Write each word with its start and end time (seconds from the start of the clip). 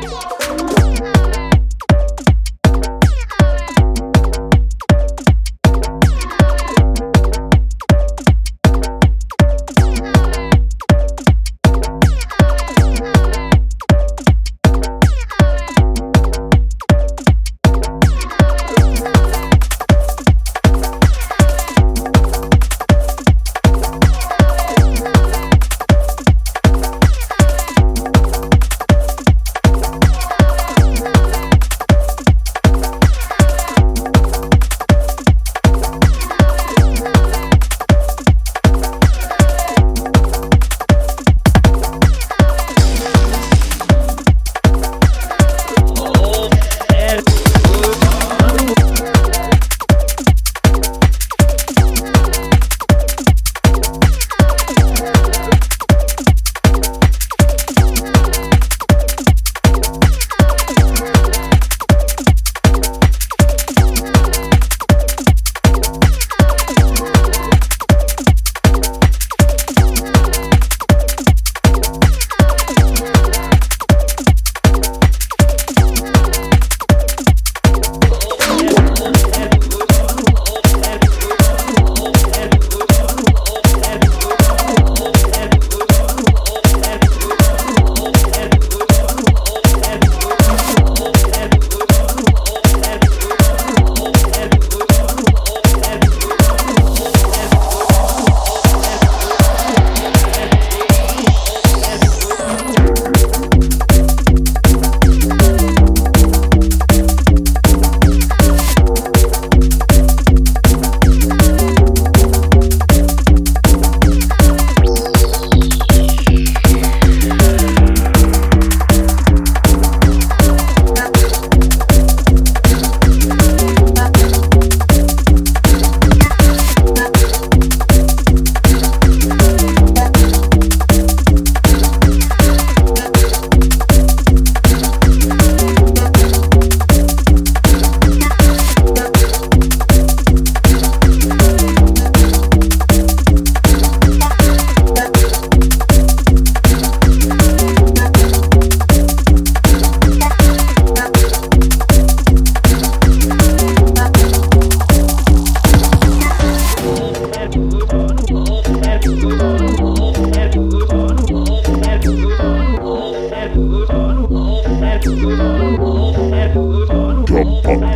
Bye. 0.00 0.37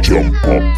jump 0.03 0.35
up. 0.47 0.73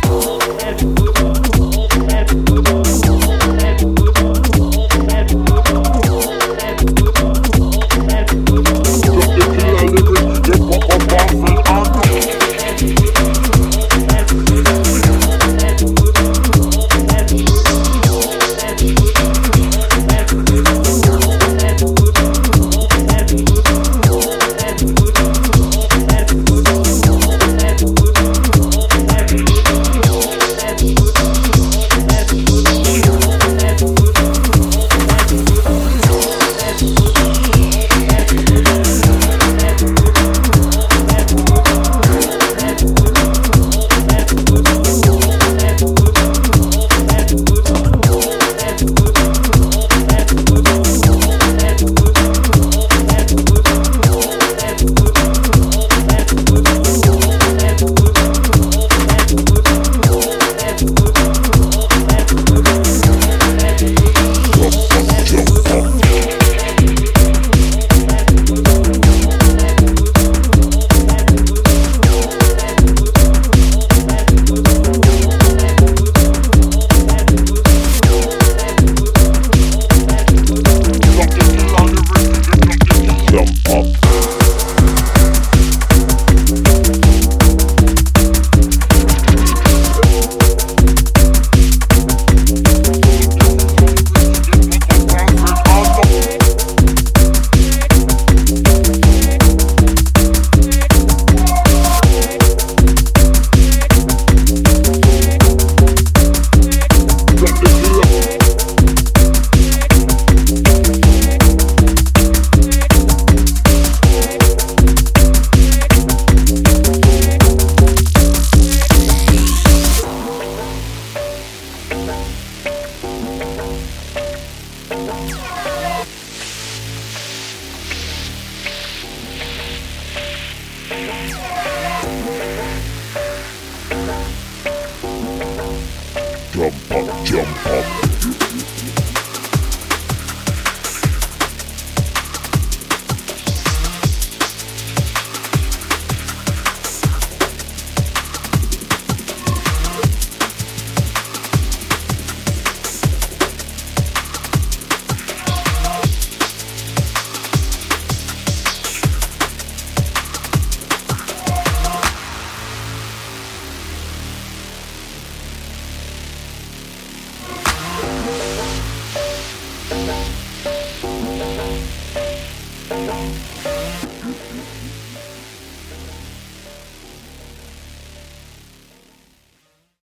jump 136.70 136.90
up, 136.92 137.24
jump 137.24 137.66
up. 137.66 138.03